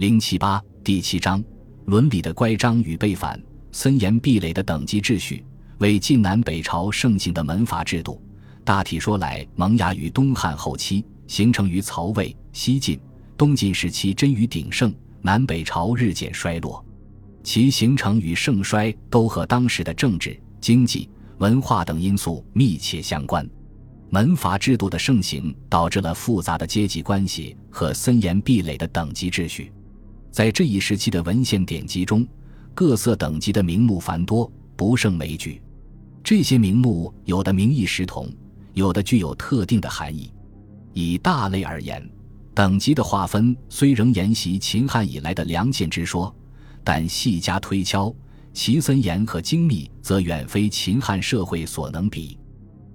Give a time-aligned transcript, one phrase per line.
[0.00, 1.44] 零七八第七章：
[1.84, 3.38] 伦理的乖张与背反，
[3.70, 5.44] 森严壁垒的等级秩序，
[5.76, 8.18] 为晋南北朝盛行的门阀制度。
[8.64, 12.98] 大体说来，萌芽于东汉后期，形成于曹魏、西晋、
[13.36, 14.90] 东晋时期臻于鼎盛，
[15.20, 16.82] 南北朝日渐衰落。
[17.44, 21.10] 其形成与盛衰都和当时的政治、经济、
[21.40, 23.46] 文化等因素密切相关。
[24.08, 29.70] 门阀制度的盛行，导致了复杂的阶级关系和森严壁垒的等级秩序。
[30.30, 32.26] 在这一时期的文献典籍中，
[32.74, 35.60] 各色等级的名目繁多，不胜枚举。
[36.22, 38.28] 这些名目有的名义实同。
[38.72, 40.32] 有的具有特定的含义。
[40.92, 42.08] 以大类而言，
[42.54, 46.32] 等级的划分虽仍沿袭秦汉以来的良贱之说，
[46.84, 48.14] 但细加推敲，
[48.52, 52.38] 其森严和精密则远非秦汉社会所能比。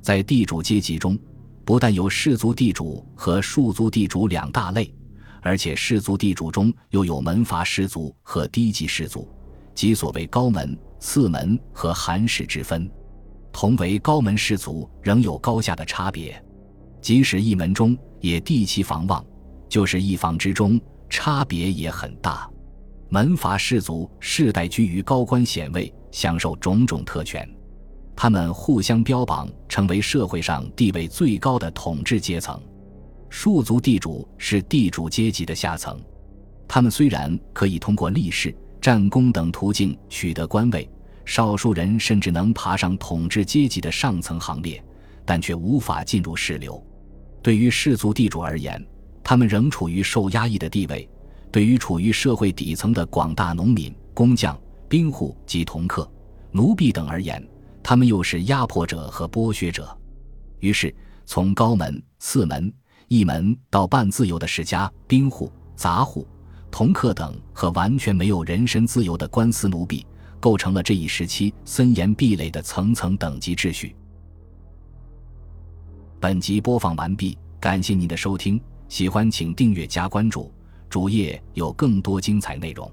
[0.00, 1.18] 在地主阶级中，
[1.64, 4.94] 不但有氏族地主和庶族地主两大类，
[5.44, 9.28] 而且氏族地主中又有门阀氏族和低级氏族，
[9.74, 12.90] 即所谓高门、次门和寒士之分。
[13.52, 16.42] 同为高门士族，仍有高下的差别。
[17.02, 19.22] 即使一门中也地其房望，
[19.68, 22.48] 就是一房之中，差别也很大。
[23.10, 27.46] 门阀士族世代居于高官显位，享受种种特权，
[28.16, 32.58] 他们互相标榜，成为社会上地位最高的统治阶层。
[33.36, 36.00] 庶族地主是地主阶级的下层，
[36.68, 40.88] 他们虽然可以通过立誓、战功等途径取得官位。
[41.24, 44.80] 少数人甚至能爬上统治阶级的上层行列，
[45.24, 46.80] 但却无法进入士流。
[47.42, 48.80] 对于氏族地主而言，
[49.24, 51.04] 他们仍处于受压抑的地位；
[51.50, 54.56] 对于处于社会底层的广大农民、工匠、
[54.88, 56.08] 兵户及同客、
[56.52, 57.44] 奴婢等而言，
[57.82, 59.88] 他们又是压迫者和剥削者。
[60.60, 60.94] 于是，
[61.26, 62.72] 从高门、次门、
[63.08, 66.26] 一门到半自由的世家、兵户、杂户、
[66.70, 70.06] 同客等，和完全没有人身自由的官司奴婢。
[70.40, 73.96] 构成了这一时期森严壁垒的层层等级秩序。
[76.20, 80.52] 本集播放完毕，感谢您的收听，喜欢请订阅加关注，
[80.90, 82.92] 主页有更多精彩内容。